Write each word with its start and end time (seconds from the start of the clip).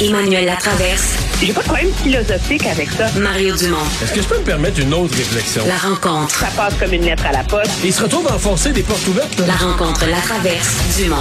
Emmanuel 0.00 0.46
Latraverse. 0.46 1.16
J'ai 1.42 1.52
pas 1.52 1.60
de 1.60 1.66
problème 1.66 1.92
philosophique 2.02 2.66
avec 2.66 2.90
ça. 2.90 3.06
Mario 3.18 3.54
Dumont. 3.56 3.76
Est-ce 4.02 4.12
que 4.14 4.22
je 4.22 4.26
peux 4.26 4.38
me 4.38 4.44
permettre 4.44 4.80
une 4.80 4.94
autre 4.94 5.14
réflexion? 5.16 5.62
La 5.66 5.76
rencontre. 5.76 6.34
Ça 6.34 6.46
passe 6.56 6.74
comme 6.78 6.92
une 6.94 7.04
lettre 7.04 7.26
à 7.26 7.32
la 7.32 7.44
poste. 7.44 7.70
Il 7.84 7.92
se 7.92 8.02
retrouve 8.02 8.26
à 8.28 8.34
enfoncer 8.34 8.72
des 8.72 8.82
portes 8.82 9.06
ouvertes. 9.08 9.38
là. 9.38 9.46
La 9.46 9.54
rencontre, 9.56 10.06
la 10.06 10.20
traverse, 10.20 10.76
Dumont. 10.98 11.16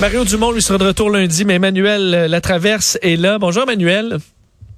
Mario 0.00 0.24
Dumont 0.24 0.52
lui 0.52 0.62
sera 0.62 0.78
de 0.78 0.84
retour 0.86 1.10
lundi, 1.10 1.44
mais 1.44 1.54
Emmanuel 1.54 2.14
euh, 2.14 2.28
Latraverse 2.28 2.98
est 3.02 3.16
là. 3.16 3.38
Bonjour 3.38 3.62
Emmanuel. 3.62 4.18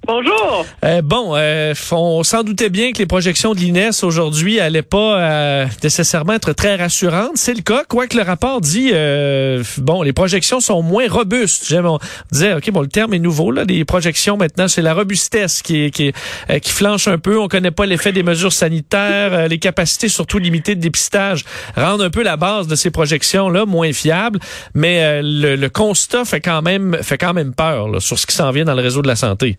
Bonjour. 0.04 0.66
Euh, 0.84 1.00
bon, 1.00 1.34
euh, 1.36 1.74
on 1.92 2.24
s'en 2.24 2.42
doutait 2.42 2.70
bien 2.70 2.90
que 2.90 2.98
les 2.98 3.06
projections 3.06 3.54
de 3.54 3.60
l'INES 3.60 4.02
aujourd'hui 4.02 4.58
allaient 4.58 4.82
pas 4.82 5.20
euh, 5.20 5.66
nécessairement 5.84 6.32
être 6.32 6.52
très 6.52 6.74
rassurantes. 6.74 7.36
C'est 7.36 7.54
le 7.54 7.62
cas, 7.62 7.84
quoique 7.88 8.16
le 8.16 8.24
rapport 8.24 8.60
dit, 8.60 8.90
euh, 8.92 9.62
bon, 9.78 10.02
les 10.02 10.12
projections 10.12 10.58
sont 10.58 10.82
moins 10.82 11.06
robustes. 11.08 11.66
J'aime, 11.68 11.86
on 11.86 12.00
disait, 12.32 12.52
ok, 12.54 12.68
bon, 12.72 12.80
le 12.80 12.88
terme 12.88 13.14
est 13.14 13.20
nouveau 13.20 13.52
là. 13.52 13.62
Les 13.62 13.84
projections 13.84 14.36
maintenant, 14.36 14.66
c'est 14.66 14.82
la 14.82 14.92
robustesse 14.92 15.62
qui 15.62 15.92
qui, 15.92 16.12
euh, 16.50 16.58
qui 16.58 16.72
flanche 16.72 17.06
un 17.06 17.18
peu. 17.18 17.38
On 17.38 17.46
connaît 17.46 17.70
pas 17.70 17.86
l'effet 17.86 18.10
des 18.10 18.24
mesures 18.24 18.52
sanitaires, 18.52 19.32
euh, 19.32 19.46
les 19.46 19.58
capacités 19.58 20.08
surtout 20.08 20.38
limitées 20.38 20.74
de 20.74 20.80
dépistage 20.80 21.44
rendent 21.76 22.02
un 22.02 22.10
peu 22.10 22.24
la 22.24 22.36
base 22.36 22.66
de 22.66 22.74
ces 22.74 22.90
projections 22.90 23.48
là 23.48 23.66
moins 23.66 23.92
fiables. 23.92 24.40
Mais 24.74 25.22
le, 25.22 25.54
le 25.54 25.68
constat 25.70 26.24
fait 26.24 26.40
quand 26.40 26.60
même 26.60 26.98
fait 27.02 27.18
quand 27.18 27.34
même 27.34 27.54
peur 27.54 27.88
là, 27.88 28.00
sur 28.00 28.18
ce 28.18 28.26
qui 28.26 28.34
s'en 28.34 28.50
vient 28.50 28.64
dans 28.64 28.74
le 28.74 28.82
réseau 28.82 29.00
de 29.00 29.08
la 29.08 29.16
santé. 29.16 29.56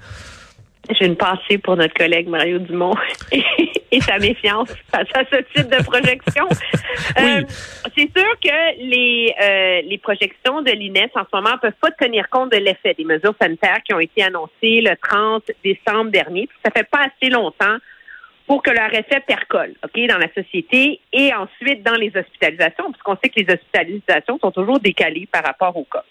J'ai 0.90 1.06
une 1.06 1.16
pensée 1.16 1.58
pour 1.58 1.78
notre 1.78 1.94
collègue 1.94 2.28
Mario 2.28 2.60
Dumont 2.60 2.94
et 3.32 4.02
sa 4.02 4.18
méfiance 4.18 4.70
face 4.92 5.08
à 5.14 5.24
ce 5.32 5.38
type 5.54 5.70
de 5.70 5.84
projection. 5.84 6.48
Euh, 7.20 7.42
c'est 7.98 8.10
sûr 8.16 8.40
que 8.44 8.78
les, 8.80 9.34
euh, 9.42 9.82
les 9.88 9.98
projections 9.98 10.62
de 10.62 10.72
l'INES 10.72 11.10
en 11.16 11.24
ce 11.24 11.36
moment 11.36 11.58
peuvent 11.60 11.72
pas 11.82 11.92
tenir 11.92 12.30
compte 12.30 12.52
de 12.52 12.58
l'effet 12.58 12.94
des 12.94 13.04
mesures 13.04 13.34
sanitaires 13.42 13.80
qui 13.84 13.94
ont 13.94 14.00
été 14.00 14.24
annoncées 14.24 14.82
le 14.82 14.96
30 14.96 15.44
décembre 15.64 16.12
dernier. 16.12 16.48
Ça 16.64 16.72
fait 16.72 16.88
pas 16.90 17.00
assez 17.00 17.32
longtemps 17.32 17.78
pour 18.48 18.62
que 18.62 18.72
leur 18.72 18.94
effet 18.94 19.22
percole, 19.26 19.74
OK, 19.84 20.08
dans 20.08 20.18
la 20.18 20.32
société 20.34 21.00
et 21.12 21.34
ensuite 21.34 21.84
dans 21.84 21.96
les 21.96 22.12
hospitalisations, 22.16 22.92
puisqu'on 22.92 23.18
sait 23.24 23.30
que 23.30 23.40
les 23.40 23.54
hospitalisations 23.54 24.40
sont 24.40 24.52
toujours 24.52 24.80
décalées 24.80 25.28
par 25.32 25.44
rapport 25.44 25.76
au 25.76 25.86
cas. 25.86 26.04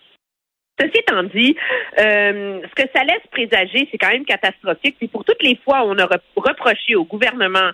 Ceci 0.82 0.98
étant 0.98 1.22
dit, 1.22 1.54
euh, 1.98 2.60
ce 2.68 2.82
que 2.82 2.88
ça 2.94 3.04
laisse 3.04 3.26
présager, 3.30 3.88
c'est 3.90 3.98
quand 3.98 4.10
même 4.10 4.24
catastrophique. 4.24 4.96
Puis 4.98 5.06
pour 5.06 5.24
toutes 5.24 5.42
les 5.42 5.56
fois 5.64 5.84
où 5.84 5.90
on 5.90 5.98
a 5.98 6.06
re- 6.06 6.20
reproché 6.34 6.96
au 6.96 7.04
gouvernement 7.04 7.70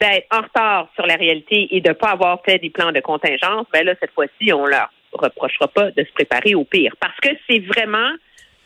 d'être 0.00 0.26
en 0.30 0.42
retard 0.42 0.88
sur 0.94 1.06
la 1.06 1.16
réalité 1.16 1.74
et 1.74 1.80
de 1.80 1.88
ne 1.88 1.94
pas 1.94 2.10
avoir 2.10 2.42
fait 2.44 2.58
des 2.58 2.70
plans 2.70 2.92
de 2.92 3.00
contingence, 3.00 3.66
ben 3.72 3.84
là, 3.84 3.94
cette 4.00 4.12
fois-ci, 4.12 4.52
on 4.52 4.66
leur 4.66 4.90
reprochera 5.12 5.66
pas 5.68 5.90
de 5.90 6.04
se 6.04 6.12
préparer 6.12 6.54
au 6.54 6.64
pire. 6.64 6.94
Parce 7.00 7.18
que 7.20 7.30
c'est 7.48 7.60
vraiment 7.60 8.10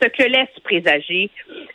ce 0.03 0.09
que 0.09 0.25
laisse 0.25 0.59
présager 0.65 1.31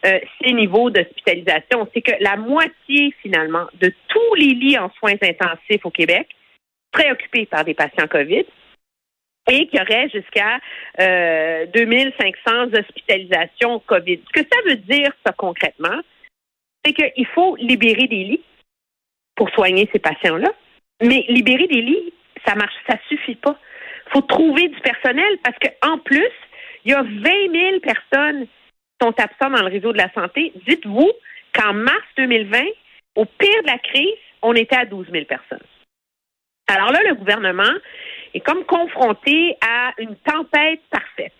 euh, 0.06 0.20
ces 0.42 0.54
niveaux 0.54 0.90
d'hospitalisation. 0.90 1.88
C'est 1.94 2.02
que 2.02 2.12
la 2.20 2.36
moitié, 2.36 3.14
finalement, 3.22 3.68
de 3.82 3.92
tous 4.10 4.36
les 4.36 4.54
lits 4.54 4.78
en 4.78 4.92
soins 5.00 5.16
intensifs 5.22 5.86
au 5.86 5.92
Québec 5.92 6.28
seraient 6.94 7.12
occupés 7.12 7.46
par 7.46 7.64
des 7.64 7.74
patients 7.74 8.08
COVID 8.08 8.46
et 9.50 9.68
qu'il 9.68 9.80
y 9.80 9.82
aurait 9.82 10.10
jusqu'à 10.10 10.60
euh, 11.00 11.66
2500 11.68 12.74
hospitalisations 12.74 13.80
COVID. 13.80 14.20
Ce 14.28 14.42
que 14.42 14.48
ça 14.52 14.62
veut 14.70 14.78
dire, 14.78 15.12
ça, 15.26 15.34
concrètement, 15.34 16.00
c'est 16.84 16.94
qu'il 16.94 17.28
faut 17.28 17.56
libérer 17.58 18.08
des 18.08 18.24
lits 18.24 18.44
pour 19.36 19.50
soigner 19.52 19.90
ces 19.94 20.00
patients-là. 20.00 20.50
Mais 21.04 21.26
libérer 21.28 21.68
des 21.68 21.82
lits, 21.82 22.14
ça 22.46 22.56
marche, 22.56 22.74
ça 22.88 22.98
suffit 23.10 23.36
pas. 23.36 23.58
Il 24.08 24.12
faut 24.14 24.22
trouver 24.22 24.70
du 24.70 24.80
personnel 24.82 25.38
parce 25.44 25.58
qu'en 25.60 25.98
plus, 26.00 26.32
il 26.86 26.92
y 26.92 26.94
a 26.94 27.02
20 27.02 27.10
000 27.12 27.80
personnes 27.82 28.46
qui 28.46 29.06
sont 29.06 29.14
absentes 29.20 29.54
dans 29.54 29.68
le 29.68 29.72
réseau 29.72 29.92
de 29.92 29.98
la 29.98 30.12
santé. 30.14 30.54
Dites-vous 30.68 31.12
qu'en 31.54 31.74
mars 31.74 32.06
2020, 32.18 32.64
au 33.16 33.26
pire 33.26 33.62
de 33.64 33.68
la 33.68 33.80
crise, 33.80 34.18
on 34.42 34.54
était 34.54 34.78
à 34.78 34.86
12 34.86 35.08
000 35.12 35.26
personnes. 35.26 35.66
Alors 36.68 36.92
là, 36.92 37.00
le 37.08 37.16
gouvernement 37.16 37.74
est 38.36 38.42
comme 38.42 38.66
confronté 38.66 39.56
à 39.62 39.94
une 39.98 40.16
tempête 40.18 40.82
parfaite. 40.92 41.34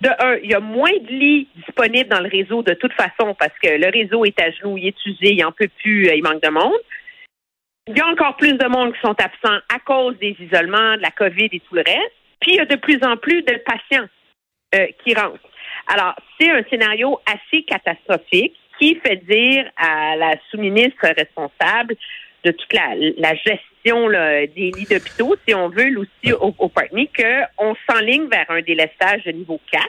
De 0.00 0.08
un, 0.08 0.36
il 0.42 0.50
y 0.50 0.54
a 0.54 0.60
moins 0.60 0.90
de 0.90 1.08
lits 1.08 1.48
disponibles 1.54 2.08
dans 2.08 2.20
le 2.20 2.30
réseau 2.30 2.62
de 2.62 2.72
toute 2.72 2.94
façon 2.94 3.34
parce 3.38 3.52
que 3.62 3.68
le 3.68 3.90
réseau 3.90 4.24
est 4.24 4.40
à 4.40 4.50
genoux, 4.50 4.78
il 4.78 4.86
est 4.86 5.06
usé, 5.06 5.34
il 5.34 5.44
en 5.44 5.52
peut 5.52 5.68
plus, 5.82 6.08
euh, 6.08 6.14
il 6.14 6.22
manque 6.22 6.42
de 6.42 6.48
monde. 6.48 6.80
Il 7.86 7.96
y 7.96 8.00
a 8.00 8.06
encore 8.06 8.36
plus 8.36 8.54
de 8.54 8.66
monde 8.66 8.94
qui 8.94 9.00
sont 9.00 9.16
absents 9.20 9.60
à 9.68 9.78
cause 9.84 10.16
des 10.18 10.34
isolements, 10.40 10.96
de 10.96 11.02
la 11.02 11.10
COVID 11.10 11.50
et 11.52 11.60
tout 11.60 11.74
le 11.74 11.82
reste. 11.86 12.14
Puis 12.40 12.52
il 12.52 12.56
y 12.56 12.60
a 12.60 12.64
de 12.64 12.76
plus 12.76 12.98
en 13.02 13.18
plus 13.18 13.42
de 13.42 13.56
patients 13.56 14.08
euh, 14.74 14.86
qui 15.04 15.12
rentrent. 15.12 15.38
Alors, 15.88 16.14
c'est 16.38 16.50
un 16.50 16.62
scénario 16.70 17.20
assez 17.26 17.62
catastrophique 17.64 18.56
qui 18.78 18.94
fait 18.94 19.16
dire 19.16 19.70
à 19.76 20.16
la 20.16 20.36
sous-ministre 20.50 21.06
responsable 21.14 21.96
de 22.44 22.52
toute 22.52 22.72
la 22.72 23.34
gestion 23.34 23.69
là, 24.08 24.46
des 24.46 24.70
lits 24.72 24.86
d'hôpitaux, 24.90 25.36
si 25.46 25.54
on 25.54 25.68
veut, 25.68 25.96
aussi 25.98 26.32
au, 26.32 26.54
au 26.58 26.68
qu'on 26.68 27.76
s'enligne 27.88 28.28
vers 28.28 28.46
un 28.50 28.60
délestage 28.62 29.24
de 29.24 29.32
niveau 29.32 29.60
4. 29.72 29.84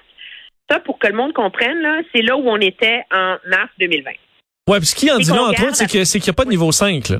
Ça, 0.69 0.79
pour 0.79 0.99
que 0.99 1.07
le 1.07 1.13
monde 1.13 1.33
comprenne, 1.33 2.03
c'est 2.13 2.21
là 2.21 2.37
où 2.37 2.47
on 2.49 2.57
était 2.57 3.01
en 3.11 3.37
mars 3.47 3.69
2020. 3.79 4.11
Ouais, 4.69 4.77
puis 4.77 4.85
ce 4.87 4.95
qui 4.95 5.11
en 5.11 5.17
dit 5.17 5.31
entre 5.31 5.63
autres, 5.63 5.75
c'est 5.75 5.91
que- 5.91 6.05
c'est 6.05 6.19
qu'il 6.19 6.29
n'y 6.31 6.35
a 6.35 6.37
pas 6.37 6.45
de 6.45 6.49
niveau 6.49 6.71
5. 6.71 7.09
Là. 7.09 7.17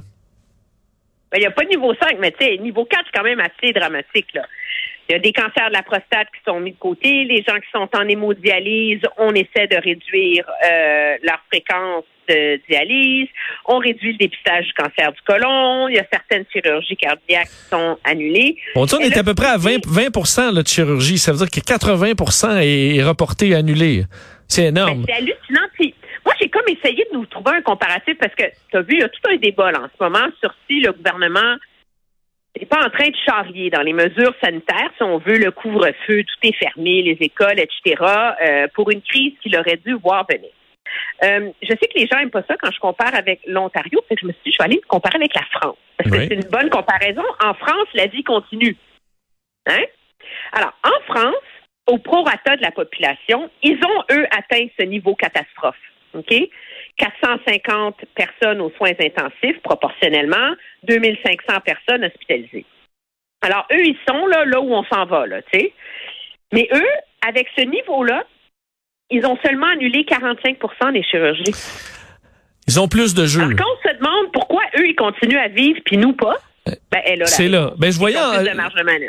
Ben, 1.32 1.38
Il 1.38 1.42
n'y 1.42 1.46
a 1.48 1.52
pas 1.52 1.64
de 1.64 1.70
niveau 1.70 1.94
5, 1.96 2.18
mais 2.20 2.32
tu 2.32 2.46
sais, 2.46 2.58
niveau 2.58 2.86
4, 2.86 3.04
c'est 3.06 3.18
quand 3.18 3.24
même 3.24 3.40
assez 3.40 3.74
dramatique. 3.74 4.28
Là. 4.34 4.46
Il 5.12 5.16
y 5.16 5.18
a 5.18 5.20
des 5.20 5.34
cancers 5.34 5.68
de 5.68 5.74
la 5.74 5.84
prostate 5.84 6.30
qui 6.34 6.40
sont 6.48 6.62
mis 6.62 6.72
de 6.72 6.78
côté. 6.78 7.26
Les 7.26 7.44
gens 7.46 7.58
qui 7.60 7.70
sont 7.74 7.90
en 7.94 8.08
hémodialyse, 8.08 9.02
on 9.18 9.34
essaie 9.34 9.68
de 9.68 9.76
réduire 9.76 10.46
euh, 10.64 11.18
leur 11.22 11.38
fréquence 11.50 12.06
de 12.30 12.62
dialyse. 12.70 13.28
On 13.66 13.80
réduit 13.80 14.14
le 14.14 14.18
dépistage 14.20 14.68
du 14.68 14.72
cancer 14.72 15.12
du 15.12 15.20
côlon. 15.28 15.90
Il 15.90 15.96
y 15.96 16.00
a 16.00 16.06
certaines 16.10 16.46
chirurgies 16.50 16.96
cardiaques 16.96 17.50
qui 17.50 17.70
sont 17.70 17.98
annulées. 18.06 18.56
On 18.74 18.86
dit 18.86 18.96
on 18.96 19.00
est 19.00 19.10
là, 19.10 19.20
à 19.20 19.24
peu 19.26 19.36
près 19.36 19.48
à 19.48 19.58
20, 19.58 19.86
20 19.86 20.54
là, 20.54 20.64
de 20.64 20.68
chirurgie. 20.68 21.18
Ça 21.18 21.34
veut 21.34 21.40
dire 21.40 21.52
que 21.52 21.60
80% 21.60 22.62
est 22.62 23.04
reporté 23.04 23.50
et 23.50 23.56
annulé. 23.56 24.04
C'est 24.48 24.68
énorme. 24.68 25.02
Ben, 25.02 25.06
c'est 25.10 25.16
hallucinant. 25.16 25.68
Puis, 25.74 25.94
moi, 26.24 26.34
j'ai 26.40 26.48
comme 26.48 26.70
essayé 26.70 27.06
de 27.12 27.18
nous 27.18 27.26
trouver 27.26 27.58
un 27.58 27.62
comparatif 27.62 28.16
parce 28.18 28.34
que 28.34 28.44
tu 28.70 28.78
as 28.78 28.82
vu, 28.82 28.94
il 28.94 29.00
y 29.00 29.04
a 29.04 29.10
tout 29.10 29.30
un 29.30 29.36
débat 29.36 29.74
là, 29.74 29.80
en 29.82 29.88
ce 29.88 30.02
moment 30.02 30.28
sur 30.40 30.54
si 30.68 30.80
le 30.80 30.94
gouvernement 30.94 31.58
n'est 32.60 32.66
pas 32.66 32.86
en 32.86 32.90
train 32.90 33.08
de 33.08 33.16
charrier 33.26 33.70
dans 33.70 33.82
les 33.82 33.94
mesures 33.94 34.34
sanitaires, 34.44 34.92
si 34.98 35.04
on 35.04 35.18
veut 35.20 35.38
le 35.38 35.52
couvre-feu, 35.52 36.24
tout 36.24 36.48
est 36.48 36.56
fermé, 36.58 37.02
les 37.02 37.18
écoles, 37.22 37.60
etc., 37.60 38.04
euh, 38.46 38.68
pour 38.74 38.92
une 38.92 39.02
crise 39.02 39.34
qu'il 39.42 39.58
aurait 39.58 39.78
dû 39.78 39.94
voir 39.94 40.26
venir. 40.30 40.52
Euh, 41.24 41.52
je 41.62 41.70
sais 41.70 41.88
que 41.88 41.98
les 41.98 42.08
gens 42.08 42.18
n'aiment 42.18 42.32
pas 42.32 42.44
ça 42.48 42.56
quand 42.58 42.72
je 42.72 42.80
compare 42.80 43.16
avec 43.16 43.40
l'Ontario, 43.46 44.02
fait 44.10 44.16
que 44.16 44.22
je 44.22 44.28
me 44.28 44.34
suis 44.34 44.42
dit, 44.46 44.52
je 44.52 44.58
vais 44.58 44.66
aller 44.66 44.82
me 44.84 44.88
comparer 44.88 45.16
avec 45.16 45.34
la 45.34 45.46
France. 45.60 45.78
Parce 45.98 46.10
que 46.10 46.18
c'est 46.28 46.34
une 46.34 46.50
bonne 46.50 46.70
comparaison. 46.70 47.24
En 47.44 47.54
France, 47.54 47.88
la 47.94 48.08
vie 48.08 48.24
continue. 48.24 48.76
Hein? 49.68 49.84
Alors, 50.52 50.74
en 50.84 51.14
France, 51.14 51.36
au 51.88 51.98
prorata 52.00 52.58
de 52.58 52.62
la 52.62 52.72
population, 52.72 53.50
ils 53.62 53.80
ont, 53.86 54.04
eux, 54.12 54.26
atteint 54.32 54.66
ce 54.80 54.84
niveau 54.86 55.16
catastrophe. 55.16 55.76
OK? 56.14 56.34
450 56.98 57.96
personnes 58.16 58.62
aux 58.62 58.72
soins 58.72 58.92
intensifs, 59.00 59.62
proportionnellement, 59.64 60.56
2500 60.84 61.60
personnes 61.66 62.06
hospitalisées. 62.06 62.66
Alors, 63.42 63.66
eux, 63.72 63.84
ils 63.84 63.98
sont 64.08 64.26
là, 64.28 64.46
là 64.46 64.62
où 64.62 64.74
on 64.74 64.84
s'en 64.86 65.06
va, 65.06 65.26
là, 65.26 65.42
tu 65.42 65.60
sais. 65.60 65.74
Mais 66.54 66.68
eux, 66.74 66.90
avec 67.28 67.48
ce 67.56 67.62
niveau-là, 67.62 68.24
ils 69.10 69.26
ont 69.26 69.38
seulement 69.44 69.68
annulé 69.68 70.04
45% 70.04 70.94
des 70.94 71.04
chirurgies. 71.04 71.56
Ils 72.68 72.80
ont 72.80 72.88
plus 72.88 73.14
de 73.14 73.26
jeux. 73.26 73.42
Alors, 73.42 73.58
quand 73.58 73.66
on 73.66 73.90
se 73.90 73.96
demande 73.98 74.32
pourquoi 74.32 74.62
eux, 74.78 74.88
ils 74.88 74.96
continuent 74.96 75.40
à 75.40 75.48
vivre, 75.48 75.80
puis 75.86 75.98
nous 75.98 76.14
pas, 76.14 76.38
ben, 76.66 77.02
C'est 77.26 77.48
là. 77.48 77.74
Ben, 77.78 77.92
je 77.92 77.98
voyais. 77.98 78.18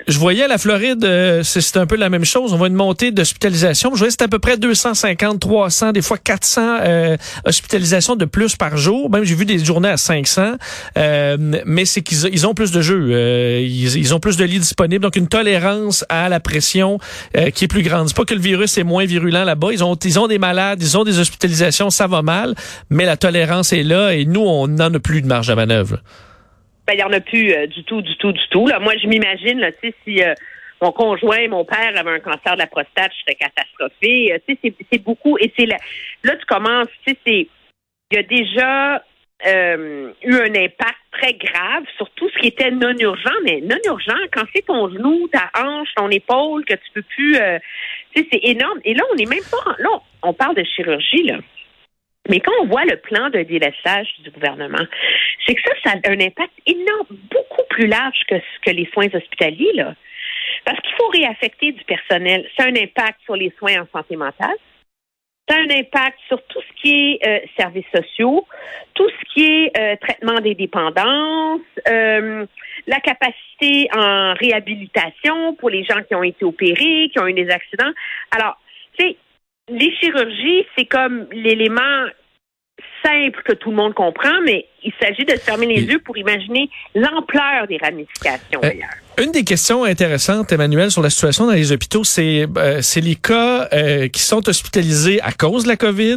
Je 0.08 0.18
voyais 0.18 0.48
la 0.48 0.56
Floride, 0.56 1.04
euh, 1.04 1.42
c'est 1.42 1.60
c'est 1.60 1.76
un 1.76 1.86
peu 1.86 1.96
la 1.96 2.08
même 2.08 2.24
chose. 2.24 2.54
On 2.54 2.56
voit 2.56 2.68
une 2.68 2.74
montée 2.74 3.10
d'hospitalisation. 3.10 3.90
Je 3.92 3.98
voyais 3.98 4.10
c'était 4.10 4.24
à 4.24 4.28
peu 4.28 4.38
près 4.38 4.56
250, 4.56 5.38
300, 5.38 5.92
des 5.92 6.00
fois 6.00 6.16
400 6.16 6.78
euh, 6.80 7.16
hospitalisations 7.44 8.16
de 8.16 8.24
plus 8.24 8.56
par 8.56 8.78
jour. 8.78 9.10
Même 9.10 9.24
j'ai 9.24 9.34
vu 9.34 9.44
des 9.44 9.62
journées 9.62 9.90
à 9.90 9.98
500. 9.98 10.54
Euh, 10.96 11.36
mais 11.66 11.84
c'est 11.84 12.00
qu'ils 12.00 12.26
ils 12.32 12.46
ont 12.46 12.54
plus 12.54 12.72
de 12.72 12.80
jeux. 12.80 13.10
Euh, 13.10 13.60
ils, 13.60 13.98
ils 13.98 14.14
ont 14.14 14.20
plus 14.20 14.38
de 14.38 14.44
lits 14.44 14.60
disponibles. 14.60 15.02
Donc 15.02 15.16
une 15.16 15.28
tolérance 15.28 16.06
à 16.08 16.30
la 16.30 16.40
pression 16.40 16.98
euh, 17.36 17.50
qui 17.50 17.64
est 17.64 17.68
plus 17.68 17.82
grande. 17.82 18.08
C'est 18.08 18.16
pas 18.16 18.24
que 18.24 18.34
le 18.34 18.40
virus 18.40 18.78
est 18.78 18.84
moins 18.84 19.04
virulent 19.04 19.44
là-bas. 19.44 19.68
Ils 19.72 19.84
ont, 19.84 19.94
ils 19.94 20.18
ont 20.18 20.26
des 20.26 20.38
malades, 20.38 20.82
ils 20.82 20.96
ont 20.96 21.04
des 21.04 21.18
hospitalisations, 21.18 21.90
ça 21.90 22.06
va 22.06 22.22
mal. 22.22 22.54
Mais 22.88 23.04
la 23.04 23.18
tolérance 23.18 23.74
est 23.74 23.82
là 23.82 24.14
et 24.14 24.24
nous, 24.24 24.40
on 24.40 24.68
n'en 24.68 24.94
a 24.94 24.98
plus 24.98 25.20
de 25.20 25.26
marge 25.26 25.50
à 25.50 25.54
manœuvre. 25.54 25.98
Ben, 26.86 26.94
il 26.94 26.96
n'y 26.96 27.02
en 27.04 27.12
a 27.12 27.20
plus 27.20 27.52
euh, 27.52 27.66
du 27.66 27.84
tout, 27.84 28.02
du 28.02 28.16
tout, 28.16 28.32
du 28.32 28.48
tout. 28.50 28.66
Là. 28.66 28.78
Moi, 28.80 28.94
je 29.00 29.06
m'imagine, 29.06 29.60
là, 29.60 29.70
tu 29.72 29.88
sais, 29.88 29.94
si 30.04 30.22
euh, 30.22 30.34
mon 30.80 30.90
conjoint, 30.92 31.46
mon 31.48 31.64
père 31.64 31.92
avait 31.96 32.10
un 32.10 32.18
cancer 32.20 32.54
de 32.54 32.58
la 32.58 32.66
prostate, 32.66 33.12
je 33.16 33.20
serais 33.20 33.36
catastrophée. 33.36 34.32
Euh, 34.32 34.38
tu 34.48 34.58
sais, 34.62 34.74
c'est- 34.90 34.98
beaucoup. 35.04 35.38
Et 35.38 35.52
c'est 35.56 35.66
là, 35.66 35.76
là, 36.24 36.36
tu 36.36 36.44
commences, 36.46 36.88
tu 37.06 37.12
sais, 37.12 37.18
c'est. 37.26 37.48
Il 38.10 38.16
y 38.16 38.18
a 38.18 38.22
déjà 38.24 39.02
euh, 39.46 40.12
eu 40.22 40.34
un 40.34 40.54
impact 40.54 40.98
très 41.12 41.32
grave 41.34 41.84
sur 41.96 42.08
tout 42.10 42.28
ce 42.28 42.38
qui 42.38 42.46
était 42.48 42.70
non 42.70 42.96
urgent, 42.98 43.30
mais 43.44 43.60
non 43.62 43.76
urgent, 43.86 44.18
quand 44.32 44.44
c'est 44.54 44.64
ton 44.66 44.88
genou, 44.90 45.28
ta 45.32 45.50
hanche, 45.58 45.88
ton 45.96 46.08
épaule, 46.10 46.64
que 46.64 46.74
tu 46.74 46.90
peux 46.94 47.02
plus. 47.02 47.36
euh, 47.36 47.58
tu 48.14 48.22
sais, 48.22 48.28
c'est 48.32 48.40
énorme. 48.44 48.78
Et 48.84 48.94
là, 48.94 49.02
on 49.12 49.14
n'est 49.16 49.26
même 49.26 49.44
pas. 49.50 49.74
Là, 49.78 49.88
on 50.22 50.32
parle 50.32 50.56
de 50.56 50.64
chirurgie, 50.64 51.22
là. 51.24 51.38
Mais 52.28 52.40
quand 52.40 52.52
on 52.60 52.66
voit 52.66 52.84
le 52.84 52.96
plan 52.96 53.30
de 53.30 53.42
délaissage 53.42 54.08
du 54.20 54.30
gouvernement, 54.30 54.84
c'est 55.46 55.54
que 55.54 55.62
ça, 55.62 55.74
ça 55.84 55.90
a 55.90 56.10
un 56.10 56.20
impact 56.20 56.52
énorme, 56.66 57.18
beaucoup 57.30 57.62
plus 57.70 57.88
large 57.88 58.20
que, 58.28 58.36
que 58.64 58.70
les 58.70 58.88
soins 58.92 59.08
hospitaliers, 59.12 59.72
là. 59.74 59.94
Parce 60.64 60.80
qu'il 60.80 60.94
faut 60.96 61.08
réaffecter 61.08 61.72
du 61.72 61.82
personnel. 61.84 62.48
Ça 62.56 62.64
a 62.64 62.68
un 62.68 62.76
impact 62.76 63.20
sur 63.24 63.34
les 63.34 63.52
soins 63.58 63.82
en 63.82 63.86
santé 63.92 64.16
mentale. 64.16 64.56
Ça 65.48 65.56
a 65.56 65.58
un 65.58 65.70
impact 65.70 66.18
sur 66.28 66.40
tout 66.46 66.60
ce 66.60 66.80
qui 66.80 67.18
est 67.20 67.26
euh, 67.26 67.40
services 67.58 67.86
sociaux, 67.92 68.46
tout 68.94 69.08
ce 69.08 69.34
qui 69.34 69.44
est 69.44 69.76
euh, 69.76 69.96
traitement 69.96 70.40
des 70.40 70.54
dépendances, 70.54 71.60
euh, 71.88 72.46
la 72.86 73.00
capacité 73.00 73.88
en 73.92 74.34
réhabilitation 74.34 75.54
pour 75.56 75.70
les 75.70 75.82
gens 75.82 76.02
qui 76.06 76.14
ont 76.14 76.22
été 76.22 76.44
opérés, 76.44 77.10
qui 77.12 77.18
ont 77.18 77.26
eu 77.26 77.32
des 77.32 77.50
accidents. 77.50 77.90
Alors, 78.30 78.56
tu 78.96 79.04
sais, 79.04 79.16
les 79.68 79.94
chirurgies, 79.96 80.66
c'est 80.76 80.86
comme 80.86 81.26
l'élément 81.32 82.06
simple 83.04 83.42
que 83.44 83.52
tout 83.52 83.70
le 83.70 83.76
monde 83.76 83.94
comprend, 83.94 84.40
mais 84.44 84.66
il 84.82 84.92
s'agit 85.00 85.24
de 85.24 85.32
se 85.32 85.44
fermer 85.44 85.66
les 85.66 85.82
yeux 85.82 85.98
pour 86.00 86.16
imaginer 86.16 86.70
l'ampleur 86.94 87.66
des 87.66 87.76
ramifications 87.76 88.60
Euh. 88.62 89.01
Une 89.18 89.30
des 89.30 89.44
questions 89.44 89.84
intéressantes, 89.84 90.52
Emmanuel, 90.52 90.90
sur 90.90 91.02
la 91.02 91.10
situation 91.10 91.46
dans 91.46 91.52
les 91.52 91.70
hôpitaux, 91.70 92.02
c'est 92.02 92.46
euh, 92.56 92.80
les 92.96 93.14
cas 93.14 93.68
euh, 93.74 94.08
qui 94.08 94.22
sont 94.22 94.48
hospitalisés 94.48 95.20
à 95.20 95.32
cause 95.32 95.64
de 95.64 95.68
la 95.68 95.76
COVID 95.76 96.16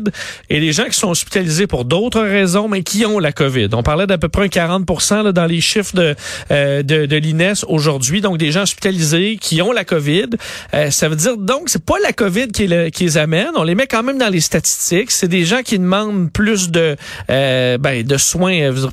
et 0.50 0.62
les 0.62 0.72
gens 0.72 0.86
qui 0.86 0.98
sont 0.98 1.10
hospitalisés 1.10 1.68
pour 1.68 1.84
d'autres 1.84 2.22
raisons, 2.22 2.70
mais 2.70 2.84
qui 2.84 3.06
ont 3.06 3.20
la 3.20 3.34
COVID. 3.34 3.68
On 3.74 3.84
parlait 3.84 4.08
d'à 4.08 4.18
peu 4.18 4.30
près 4.30 4.46
un 4.46 4.48
40 4.48 4.86
là, 5.12 5.34
dans 5.34 5.46
les 5.46 5.60
chiffres 5.60 5.94
de, 5.94 6.16
euh, 6.52 6.84
de, 6.84 7.06
de 7.06 7.16
l'INES 7.18 7.66
aujourd'hui, 7.68 8.22
donc 8.22 8.38
des 8.38 8.54
gens 8.54 8.62
hospitalisés 8.62 9.38
qui 9.42 9.62
ont 9.62 9.74
la 9.74 9.84
COVID. 9.84 10.30
Euh, 10.74 10.90
ça 10.90 11.10
veut 11.10 11.18
dire 11.18 11.36
donc 11.36 11.64
c'est 11.68 11.84
pas 11.84 12.00
la 12.02 12.14
COVID 12.14 12.48
qui, 12.48 12.68
le- 12.68 12.90
qui 12.92 13.04
les 13.04 13.18
amène, 13.18 13.50
on 13.58 13.64
les 13.64 13.76
met 13.76 13.88
quand 13.88 14.04
même 14.04 14.18
dans 14.18 14.30
les 14.30 14.40
statistiques. 14.40 15.12
C'est 15.12 15.28
des 15.28 15.44
gens 15.44 15.64
qui 15.64 15.78
demandent 15.80 16.32
plus 16.32 16.72
de 16.72 16.96
euh, 17.30 17.78
ben, 17.78 18.04
de 18.04 18.18
soins, 18.18 18.72
euh, 18.72 18.88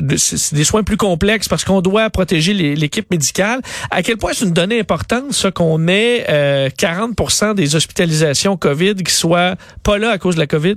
des 0.00 0.64
soins 0.64 0.82
plus 0.84 0.96
complexes 0.96 1.48
parce 1.48 1.64
qu'on 1.64 1.82
doit 1.82 2.08
protéger 2.08 2.54
l'équipe 2.54 3.10
médicale. 3.10 3.41
À 3.90 4.02
quel 4.02 4.16
point 4.16 4.32
c'est 4.32 4.44
une 4.44 4.52
donnée 4.52 4.80
importante, 4.80 5.32
ça, 5.32 5.50
qu'on 5.50 5.88
ait 5.88 6.24
euh, 6.28 6.68
40% 6.68 7.54
des 7.54 7.76
hospitalisations 7.76 8.56
COVID 8.56 8.94
qui 8.96 9.12
soient 9.12 9.54
pas 9.84 9.98
là 9.98 10.10
à 10.10 10.18
cause 10.18 10.34
de 10.36 10.40
la 10.40 10.46
COVID? 10.46 10.76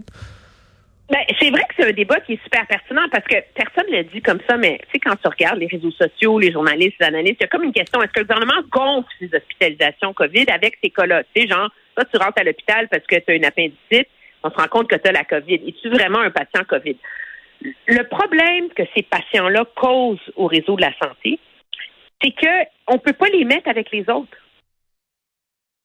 Ben, 1.10 1.20
c'est 1.40 1.52
vrai 1.52 1.62
que 1.70 1.76
c'est 1.78 1.88
un 1.88 1.92
débat 1.92 2.20
qui 2.22 2.34
est 2.34 2.44
super 2.44 2.66
pertinent 2.66 3.08
parce 3.12 3.26
que 3.26 3.36
personne 3.54 3.86
ne 3.92 3.98
le 3.98 4.04
dit 4.06 4.22
comme 4.22 4.40
ça, 4.50 4.58
mais 4.58 4.80
tu 4.86 4.94
sais, 4.94 5.00
quand 5.00 5.16
tu 5.16 5.28
regardes 5.28 5.60
les 5.60 5.68
réseaux 5.68 5.92
sociaux, 5.92 6.40
les 6.40 6.52
journalistes, 6.52 6.96
les 7.00 7.06
analystes, 7.06 7.38
il 7.42 7.44
y 7.44 7.46
a 7.46 7.48
comme 7.48 7.64
une 7.64 7.74
question, 7.74 8.02
est-ce 8.02 8.12
que 8.12 8.22
le 8.22 8.26
gouvernement 8.26 8.62
gonfle 8.72 9.08
ces 9.20 9.30
hospitalisations 9.32 10.14
COVID 10.14 10.46
avec 10.50 10.80
ces 10.84 10.90
cas-là? 10.90 11.22
Tu 11.36 11.44
sais, 11.44 11.48
genre, 11.48 11.70
toi, 11.96 12.06
tu 12.12 12.18
rentres 12.18 12.40
à 12.40 12.44
l'hôpital 12.44 12.88
parce 12.90 13.04
que 13.06 13.18
tu 13.18 13.32
as 13.32 13.36
une 13.36 13.46
appendicite, 13.46 14.08
on 14.44 14.50
se 14.50 14.56
rend 14.56 14.68
compte 14.68 14.90
que 14.90 14.96
tu 14.96 15.08
as 15.08 15.12
la 15.12 15.24
COVID. 15.24 15.62
Es-tu 15.68 15.90
vraiment 15.90 16.20
un 16.20 16.32
patient 16.32 16.64
COVID? 16.68 16.98
Le 17.88 18.04
problème 18.08 18.70
que 18.76 18.84
ces 18.96 19.04
patients-là 19.04 19.66
causent 19.76 20.32
au 20.36 20.48
réseau 20.48 20.76
de 20.76 20.82
la 20.82 20.94
santé, 20.98 21.40
c'est 22.26 22.32
que 22.32 22.70
on 22.88 22.98
peut 22.98 23.14
pas 23.14 23.28
les 23.28 23.46
mettre 23.46 23.70
avec 23.70 23.92
les 23.92 24.10
autres. 24.10 24.38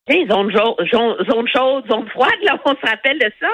Sais, 0.08 0.26
zone, 0.28 0.52
zone, 0.52 1.48
chaude, 1.48 1.86
zone 1.90 2.08
froide, 2.08 2.42
là, 2.42 2.58
on 2.64 2.74
se 2.74 2.86
rappelle 2.86 3.18
de 3.18 3.30
ça. 3.38 3.48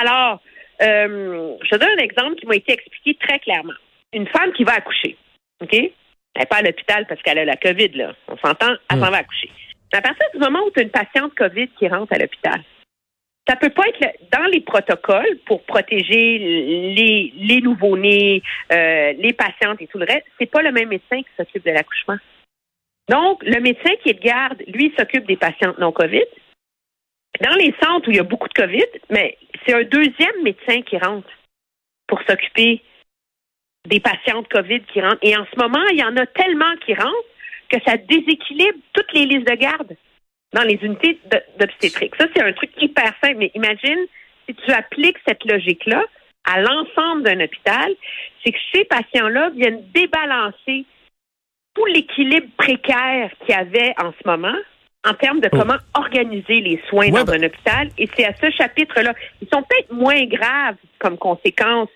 Alors, 0.00 0.40
euh, 0.82 1.56
je 1.62 1.68
te 1.68 1.76
donne 1.76 1.98
un 1.98 2.02
exemple 2.02 2.36
qui 2.36 2.46
m'a 2.46 2.56
été 2.56 2.72
expliqué 2.72 3.14
très 3.20 3.38
clairement. 3.38 3.74
Une 4.12 4.26
femme 4.28 4.52
qui 4.52 4.64
va 4.64 4.74
accoucher, 4.74 5.16
OK? 5.62 5.74
Elle 5.74 5.92
n'est 6.40 6.46
pas 6.46 6.56
à 6.56 6.62
l'hôpital 6.62 7.06
parce 7.06 7.20
qu'elle 7.22 7.38
a 7.38 7.44
la 7.44 7.56
COVID, 7.56 7.88
là. 7.90 8.14
On 8.28 8.36
s'entend, 8.38 8.74
elle 8.90 8.98
s'en 8.98 9.10
va 9.10 9.18
accoucher. 9.18 9.50
À 9.92 10.02
partir 10.02 10.26
du 10.32 10.38
moment 10.38 10.60
où 10.66 10.70
tu 10.70 10.80
as 10.80 10.82
une 10.82 10.90
patiente 10.90 11.34
COVID 11.34 11.68
qui 11.78 11.88
rentre 11.88 12.12
à 12.12 12.18
l'hôpital, 12.18 12.62
ça 13.48 13.56
peut 13.56 13.70
pas 13.70 13.84
être 13.88 14.16
dans 14.32 14.44
les 14.46 14.60
protocoles 14.60 15.38
pour 15.46 15.62
protéger 15.64 16.38
les, 16.38 17.32
les 17.36 17.60
nouveau-nés, 17.60 18.42
euh, 18.72 19.12
les 19.18 19.32
patientes 19.32 19.80
et 19.80 19.86
tout 19.86 19.98
le 19.98 20.06
reste. 20.06 20.26
C'est 20.38 20.50
pas 20.50 20.62
le 20.62 20.72
même 20.72 20.88
médecin 20.88 21.22
qui 21.22 21.28
s'occupe 21.36 21.64
de 21.64 21.70
l'accouchement. 21.70 22.16
Donc, 23.08 23.42
le 23.44 23.60
médecin 23.60 23.90
qui 24.02 24.10
est 24.10 24.14
de 24.14 24.20
garde, 24.20 24.62
lui, 24.66 24.92
s'occupe 24.98 25.26
des 25.26 25.36
patientes 25.36 25.78
non 25.78 25.92
COVID. 25.92 26.24
Dans 27.40 27.54
les 27.54 27.72
centres 27.80 28.08
où 28.08 28.10
il 28.10 28.16
y 28.16 28.20
a 28.20 28.24
beaucoup 28.24 28.48
de 28.48 28.54
COVID, 28.54 28.86
mais 29.10 29.38
c'est 29.64 29.74
un 29.74 29.84
deuxième 29.84 30.42
médecin 30.42 30.82
qui 30.82 30.98
rentre 30.98 31.28
pour 32.08 32.20
s'occuper 32.22 32.82
des 33.86 34.00
patientes 34.00 34.48
COVID 34.48 34.80
qui 34.92 35.00
rentrent. 35.00 35.18
Et 35.22 35.36
en 35.36 35.46
ce 35.52 35.60
moment, 35.60 35.84
il 35.92 35.98
y 35.98 36.04
en 36.04 36.16
a 36.16 36.26
tellement 36.26 36.74
qui 36.84 36.94
rentrent 36.94 37.30
que 37.68 37.78
ça 37.86 37.96
déséquilibre 37.96 38.78
toutes 38.92 39.12
les 39.12 39.26
listes 39.26 39.48
de 39.48 39.54
garde 39.54 39.96
dans 40.52 40.62
les 40.62 40.78
unités 40.82 41.18
d'obstétrique. 41.58 42.14
Ça, 42.18 42.26
c'est 42.34 42.42
un 42.42 42.52
truc 42.52 42.70
hyper 42.80 43.12
simple. 43.22 43.36
Mais 43.38 43.50
imagine 43.54 43.98
si 44.48 44.54
tu 44.54 44.72
appliques 44.72 45.18
cette 45.26 45.44
logique-là 45.44 46.02
à 46.48 46.60
l'ensemble 46.60 47.22
d'un 47.24 47.40
hôpital, 47.40 47.92
c'est 48.44 48.52
que 48.52 48.58
ces 48.72 48.84
patients-là 48.84 49.50
viennent 49.50 49.82
débalancer 49.92 50.84
tout 51.74 51.86
l'équilibre 51.86 52.46
précaire 52.56 53.30
qu'il 53.40 53.54
y 53.54 53.58
avait 53.58 53.92
en 54.02 54.12
ce 54.12 54.26
moment 54.28 54.56
en 55.04 55.14
termes 55.14 55.40
de 55.40 55.48
Oh. 55.52 55.58
comment 55.58 55.76
organiser 55.94 56.60
les 56.60 56.80
soins 56.88 57.06
Ouais, 57.10 57.24
dans 57.24 57.24
ben- 57.32 57.42
un 57.42 57.46
hôpital. 57.46 57.88
Et 57.98 58.08
c'est 58.16 58.24
à 58.24 58.34
ce 58.40 58.50
chapitre-là. 58.50 59.12
Ils 59.42 59.48
sont 59.52 59.62
peut-être 59.62 59.92
moins 59.92 60.24
graves 60.24 60.76
comme 60.98 61.18
conséquence 61.18 61.88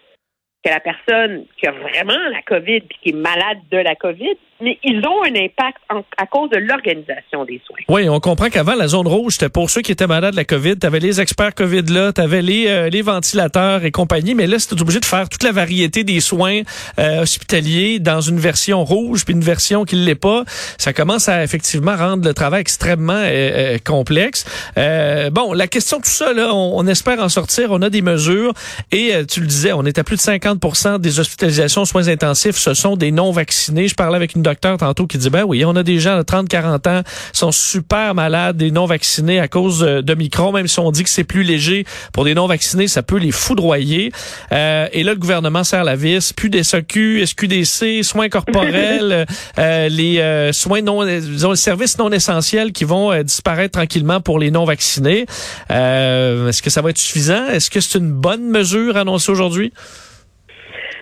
que 0.64 0.70
la 0.70 0.80
personne 0.80 1.46
qui 1.56 1.66
a 1.66 1.72
vraiment 1.72 2.18
la 2.30 2.42
COVID 2.42 2.80
puis 2.82 2.98
qui 3.02 3.08
est 3.10 3.12
malade 3.16 3.58
de 3.70 3.78
la 3.78 3.94
COVID, 3.96 4.36
mais 4.60 4.78
ils 4.84 4.98
ont 5.06 5.22
un 5.24 5.34
impact 5.44 5.78
en- 5.90 6.04
à 6.16 6.26
cause 6.26 6.50
de 6.50 6.58
l'organisation 6.58 7.44
des 7.44 7.60
soins. 7.66 7.76
Oui, 7.88 8.08
on 8.08 8.20
comprend 8.20 8.48
qu'avant, 8.48 8.74
la 8.74 8.88
zone 8.88 9.06
rouge, 9.06 9.34
c'était 9.34 9.48
pour 9.48 9.70
ceux 9.70 9.80
qui 9.82 9.92
étaient 9.92 10.06
malades 10.06 10.32
de 10.32 10.36
la 10.36 10.44
COVID. 10.44 10.78
Tu 10.78 10.86
avais 10.86 11.00
les 11.00 11.20
experts 11.20 11.54
COVID 11.54 11.82
là, 11.92 12.12
tu 12.12 12.20
avais 12.20 12.42
les, 12.42 12.66
euh, 12.68 12.88
les 12.90 13.02
ventilateurs 13.02 13.84
et 13.84 13.90
compagnie, 13.90 14.34
mais 14.34 14.46
là, 14.46 14.58
c'était 14.58 14.80
obligé 14.80 15.00
de 15.00 15.04
faire 15.04 15.28
toute 15.28 15.42
la 15.42 15.52
variété 15.52 16.04
des 16.04 16.20
soins 16.20 16.60
euh, 16.98 17.22
hospitaliers 17.22 17.98
dans 17.98 18.20
une 18.20 18.38
version 18.38 18.84
rouge 18.84 19.24
puis 19.24 19.34
une 19.34 19.40
version 19.40 19.84
qui 19.84 19.96
ne 19.96 20.04
l'est 20.04 20.14
pas. 20.14 20.44
Ça 20.78 20.92
commence 20.92 21.28
à 21.28 21.42
effectivement 21.42 21.96
rendre 21.96 22.26
le 22.26 22.34
travail 22.34 22.60
extrêmement 22.60 23.12
euh, 23.14 23.74
euh, 23.74 23.78
complexe. 23.84 24.44
Euh, 24.78 25.30
bon, 25.30 25.52
la 25.52 25.66
question 25.66 25.98
de 25.98 26.02
tout 26.02 26.10
ça, 26.10 26.32
là, 26.32 26.54
on, 26.54 26.78
on 26.78 26.86
espère 26.86 27.20
en 27.20 27.28
sortir. 27.28 27.68
On 27.70 27.82
a 27.82 27.90
des 27.90 28.02
mesures 28.02 28.52
et 28.92 29.14
euh, 29.14 29.24
tu 29.24 29.40
le 29.40 29.46
disais, 29.46 29.72
on 29.72 29.84
est 29.84 29.98
à 29.98 30.04
plus 30.04 30.16
de 30.16 30.20
50 30.20 31.00
des 31.00 31.20
hospitalisations 31.20 31.84
soins 31.84 32.08
intensifs. 32.08 32.56
Ce 32.56 32.74
sont 32.74 32.96
des 32.96 33.10
non-vaccinés. 33.12 33.88
Je 33.88 33.94
parlais 33.94 34.16
avec 34.16 34.34
une 34.34 34.42
docteur 34.50 34.78
tantôt 34.78 35.06
qui 35.06 35.18
dit, 35.18 35.30
ben 35.30 35.44
oui, 35.44 35.64
on 35.64 35.76
a 35.76 35.82
des 35.82 35.98
gens 35.98 36.18
de 36.18 36.22
30-40 36.22 36.88
ans 36.88 37.02
qui 37.02 37.38
sont 37.38 37.52
super 37.52 38.14
malades, 38.14 38.56
des 38.56 38.70
non-vaccinés 38.70 39.40
à 39.40 39.48
cause 39.48 39.80
de 39.80 40.14
micron, 40.14 40.52
même 40.52 40.66
si 40.66 40.78
on 40.80 40.90
dit 40.90 41.04
que 41.04 41.10
c'est 41.10 41.24
plus 41.24 41.42
léger. 41.42 41.84
Pour 42.12 42.24
des 42.24 42.34
non-vaccinés, 42.34 42.88
ça 42.88 43.02
peut 43.02 43.18
les 43.18 43.32
foudroyer. 43.32 44.12
Euh, 44.52 44.88
et 44.92 45.02
là, 45.02 45.12
le 45.12 45.18
gouvernement 45.18 45.64
serre 45.64 45.84
la 45.84 45.96
vis. 45.96 46.32
Plus 46.32 46.50
des 46.50 46.62
SOQ, 46.62 47.26
SQDC, 47.26 48.02
soins 48.02 48.28
corporels, 48.28 49.26
euh, 49.58 49.88
les 49.88 50.18
euh, 50.18 50.52
soins 50.52 50.82
non, 50.82 51.04
disons, 51.04 51.50
les 51.50 51.56
services 51.56 51.98
non 51.98 52.10
essentiels 52.10 52.72
qui 52.72 52.84
vont 52.84 53.22
disparaître 53.22 53.78
tranquillement 53.78 54.20
pour 54.20 54.38
les 54.38 54.50
non-vaccinés. 54.50 55.26
Euh, 55.70 56.48
Est-ce 56.48 56.62
que 56.62 56.70
ça 56.70 56.82
va 56.82 56.90
être 56.90 56.98
suffisant? 56.98 57.46
Est-ce 57.48 57.70
que 57.70 57.80
c'est 57.80 57.98
une 57.98 58.12
bonne 58.12 58.48
mesure 58.48 58.96
annoncée 58.96 59.30
aujourd'hui? 59.30 59.72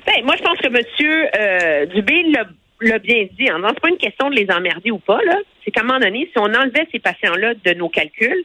Ben, 0.07 0.25
moi, 0.25 0.35
je 0.39 0.43
pense 0.43 0.59
que 0.59 0.69
M. 0.69 0.77
Euh, 1.39 1.87
Dubé 1.87 2.23
l'a 2.33 2.45
l'a 2.81 2.99
bien 2.99 3.27
dit. 3.33 3.49
Hein. 3.49 3.61
C'est 3.69 3.81
pas 3.81 3.89
une 3.89 3.99
question 3.99 4.31
de 4.31 4.35
les 4.37 4.51
emmerder 4.51 4.91
ou 4.91 4.99
pas. 4.99 5.23
là. 5.25 5.39
C'est 5.65 5.71
qu'à 5.71 5.81
un 5.81 5.85
moment 5.85 6.01
donné, 6.01 6.29
si 6.33 6.39
on 6.39 6.45
enlevait 6.45 6.89
ces 6.93 6.99
patients-là 6.99 7.55
de 7.55 7.75
nos 7.75 7.89
calculs, 7.89 8.45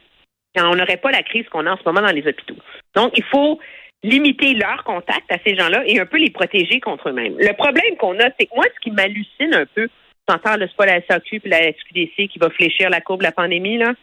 on 0.56 0.76
n'aurait 0.76 0.98
pas 0.98 1.10
la 1.10 1.22
crise 1.22 1.48
qu'on 1.48 1.66
a 1.66 1.72
en 1.72 1.76
ce 1.76 1.82
moment 1.84 2.00
dans 2.00 2.12
les 2.12 2.26
hôpitaux. 2.26 2.56
Donc, 2.94 3.12
il 3.16 3.24
faut 3.24 3.58
limiter 4.02 4.54
leur 4.54 4.84
contact 4.84 5.32
à 5.32 5.38
ces 5.44 5.56
gens-là 5.56 5.82
et 5.86 5.98
un 5.98 6.06
peu 6.06 6.18
les 6.18 6.30
protéger 6.30 6.78
contre 6.80 7.08
eux-mêmes. 7.08 7.36
Le 7.38 7.52
problème 7.54 7.96
qu'on 7.96 8.18
a, 8.20 8.28
c'est 8.38 8.46
que 8.46 8.54
moi, 8.54 8.66
ce 8.74 8.80
qui 8.80 8.90
m'hallucine 8.90 9.54
un 9.54 9.66
peu, 9.66 9.88
t'entends, 10.26 10.56
c'est 10.58 10.76
pas 10.76 10.86
la 10.86 11.00
SAQ 11.06 11.40
et 11.44 11.48
la 11.48 11.72
SQDC 11.72 12.28
qui 12.28 12.38
va 12.38 12.50
fléchir 12.50 12.90
la 12.90 13.00
courbe 13.00 13.20
de 13.20 13.26
la 13.26 13.32
pandémie, 13.32 13.78
là. 13.78 13.94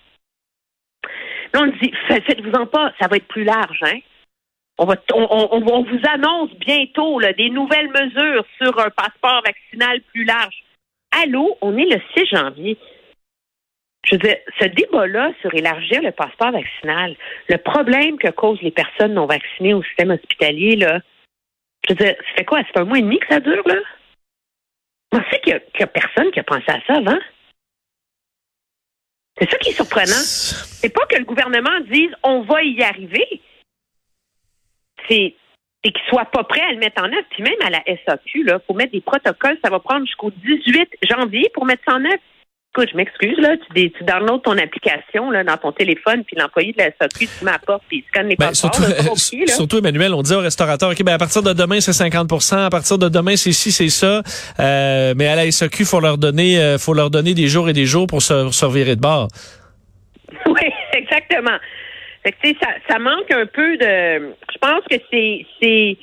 Là, 1.54 1.62
on 1.62 1.68
dit, 1.68 1.94
faites-vous-en 2.08 2.66
pas, 2.66 2.94
ça 3.00 3.08
va 3.08 3.18
être 3.18 3.28
plus 3.28 3.44
large, 3.44 3.80
hein? 3.84 4.00
On, 4.78 4.86
va, 4.86 4.96
on, 5.14 5.84
vous 5.84 6.00
annonce 6.10 6.52
bientôt 6.56 7.20
là, 7.20 7.34
des 7.34 7.50
nouvelles 7.50 7.90
mesures 7.90 8.46
sur 8.60 8.80
un 8.80 8.90
passeport 8.90 9.44
vaccinal 9.46 10.02
plus 10.14 10.24
large. 10.24 10.64
Allô, 11.24 11.58
on 11.62 11.78
est 11.78 11.86
le 11.86 12.02
6 12.16 12.26
janvier. 12.28 12.78
Je 14.06 14.16
veux 14.16 14.20
dire, 14.20 14.38
ce 14.60 14.66
débat-là 14.66 15.32
sur 15.42 15.54
élargir 15.54 16.02
le 16.02 16.12
passeport 16.12 16.52
vaccinal, 16.52 17.16
le 17.48 17.58
problème 17.58 18.18
que 18.18 18.30
causent 18.30 18.62
les 18.62 18.72
personnes 18.72 19.14
non 19.14 19.28
vaccinées 19.28 19.76
au 19.76 19.84
système 19.84 20.12
hospitalier, 20.12 20.76
là, 20.76 21.02
je 21.88 21.94
veux 21.94 22.04
dire, 22.04 22.16
ça 22.18 22.36
fait 22.38 22.46
quoi? 22.46 22.62
C'est 22.66 22.80
un 22.80 22.86
mois 22.86 22.98
et 22.98 23.04
demi 23.04 23.20
que 23.20 23.28
ça 23.28 23.40
dure, 23.40 23.68
là? 23.68 23.76
On 25.12 25.18
sait 25.30 25.40
qu'il 25.42 25.54
n'y 25.54 25.84
a, 25.84 25.88
personne 25.88 26.32
qui 26.32 26.40
a 26.40 26.44
pensé 26.44 26.66
à 26.70 26.82
ça 26.88 26.96
avant. 26.96 27.20
C'est 29.38 29.50
ça 29.50 29.58
qui 29.58 29.70
est 29.70 29.74
surprenant. 29.74 30.06
C'est 30.06 30.94
pas 30.94 31.06
que 31.08 31.18
le 31.18 31.26
gouvernement 31.26 31.80
dise 31.90 32.12
on 32.24 32.42
va 32.42 32.64
y 32.64 32.82
arriver. 32.82 33.42
C'est 35.10 35.36
qu'il 35.84 35.94
soit 36.10 36.26
pas 36.26 36.44
prêt 36.44 36.62
à 36.62 36.72
le 36.72 36.80
mettre 36.80 37.02
en 37.02 37.06
œuvre. 37.06 37.26
Puis 37.32 37.44
même 37.44 37.54
à 37.66 37.70
la 37.70 37.82
SAQ, 37.86 38.46
il 38.46 38.60
faut 38.68 38.74
mettre 38.74 38.92
des 38.92 39.02
protocoles. 39.02 39.58
Ça 39.64 39.70
va 39.70 39.80
prendre 39.80 40.06
jusqu'au 40.06 40.32
18 40.32 40.90
janvier 41.10 41.50
pour 41.54 41.66
mettre 41.66 41.84
ça 41.88 41.96
en 41.96 42.06
œuvre. 42.06 42.22
Écoute, 42.74 42.88
je 42.90 42.96
m'excuse, 42.96 43.38
là, 43.40 43.58
tu, 43.58 43.92
tu 43.92 44.04
downloads 44.06 44.40
ton 44.40 44.58
application 44.58 45.30
là, 45.30 45.44
dans 45.44 45.58
ton 45.58 45.74
téléphone, 45.74 46.24
puis 46.24 46.38
l'employé 46.38 46.72
de 46.72 46.78
la 46.78 46.86
SAQ, 46.86 47.28
tu 47.28 47.44
m'apportes, 47.44 47.84
puis 47.90 47.98
il 47.98 48.08
scanne 48.08 48.28
les 48.30 48.38
ben, 48.38 48.48
passeports. 48.48 48.74
Surtout, 49.18 49.48
surtout, 49.48 49.78
Emmanuel, 49.80 50.14
on 50.14 50.22
dit 50.22 50.34
au 50.34 50.40
restaurateur, 50.40 50.90
OK, 50.90 51.04
ben, 51.04 51.12
à 51.12 51.18
partir 51.18 51.44
de 51.44 51.52
demain, 51.52 51.82
c'est 51.82 51.92
50% 51.92 52.68
à 52.68 52.70
partir 52.70 52.98
de 52.98 53.10
demain, 53.10 53.36
c'est 53.36 53.52
ci, 53.52 53.74
c'est 53.74 53.90
ça. 53.90 54.22
Euh, 54.62 55.14
mais 55.18 55.28
à 55.28 55.36
la 55.36 55.52
SAQ, 55.52 55.84
faut 55.84 56.00
leur 56.00 56.18
donner 56.18 56.60
euh, 56.60 56.78
faut 56.78 56.94
leur 56.94 57.10
donner 57.10 57.34
des 57.34 57.50
jours 57.50 57.68
et 57.68 57.74
des 57.74 57.86
jours 57.86 58.08
pour 58.08 58.22
se, 58.22 58.52
se 58.52 58.64
revirer 58.64 58.96
de 58.96 59.02
bord. 59.02 59.28
Oui, 60.46 60.72
exactement. 60.94 61.58
Fait 62.24 62.32
que, 62.32 62.60
ça, 62.60 62.70
ça 62.90 63.00
manque 63.00 63.32
un 63.32 63.46
peu 63.46 63.78
de... 63.78 64.34
Je 64.52 64.58
pense 64.60 64.84
que 64.90 64.98
c'est... 65.12 65.46
c'est 65.62 65.98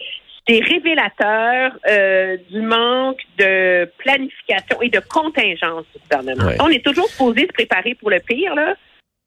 c'est 0.51 0.61
révélateur 0.61 1.73
euh, 1.91 2.39
du 2.51 2.63
manque 2.63 3.21
de 3.37 3.85
planification 3.99 4.81
et 4.81 4.89
de 4.89 5.01
contingence 5.01 5.85
du 5.95 6.01
gouvernement. 6.01 6.51
On 6.61 6.71
est 6.71 6.83
toujours 6.83 7.07
supposé 7.11 7.43
se 7.43 7.53
préparer 7.53 7.95
pour 7.95 8.09
le 8.09 8.19
pire, 8.21 8.55
là. 8.55 8.75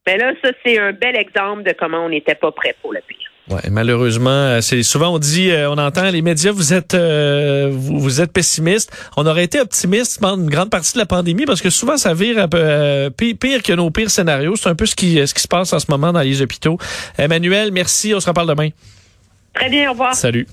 Mais 0.08 0.18
là, 0.18 0.34
ça, 0.44 0.50
c'est 0.66 0.80
un 0.80 0.94
bel 0.94 1.16
exemple 1.16 1.62
de 1.62 1.74
comment 1.74 2.06
on 2.06 2.10
n'était 2.10 2.34
pas 2.34 2.52
prêt 2.52 2.76
pour 2.82 2.92
le 2.92 3.02
pire. 3.08 3.31
Ouais, 3.52 3.70
malheureusement, 3.70 4.30
euh, 4.30 4.62
c'est 4.62 4.82
souvent 4.82 5.14
on 5.14 5.20
dit, 5.20 5.52
euh, 5.52 5.70
on 5.70 5.78
entend 5.78 6.10
les 6.10 6.22
médias, 6.22 6.52
vous 6.52 6.74
êtes, 6.74 6.96
vous, 6.96 8.22
êtes 8.22 8.32
pessimiste. 8.32 8.92
On 9.18 9.26
aurait 9.26 9.44
été 9.44 9.60
optimiste 9.60 10.20
pendant 10.22 10.42
une 10.42 10.50
grande 10.50 10.70
partie 10.70 10.94
de 10.94 11.00
la 11.00 11.06
pandémie 11.06 11.46
parce 11.46 11.62
que 11.62 11.70
souvent 11.70 11.98
ça 11.98 12.14
vire 12.14 12.38
un 12.38 12.48
peu 12.48 13.12
pire, 13.18 13.62
que 13.62 13.74
nos 13.74 13.92
pires 13.92 14.10
scénarios. 14.10 14.56
C'est 14.56 14.70
un 14.70 14.76
peu 14.76 14.86
ce 14.86 14.96
qui, 14.96 15.16
ce 15.28 15.34
qui 15.34 15.42
se 15.42 15.48
passe 15.48 15.74
en 15.74 15.80
ce 15.80 15.88
moment 15.90 16.14
dans 16.14 16.22
les 16.22 16.42
hôpitaux. 16.42 16.78
Emmanuel, 17.18 17.72
merci. 17.72 18.14
On 18.16 18.20
se 18.22 18.28
reparle 18.28 18.48
demain. 18.48 18.70
Très 19.54 19.70
bien. 19.70 19.90
Au 19.90 19.92
revoir. 19.92 20.16
Salut. 20.16 20.48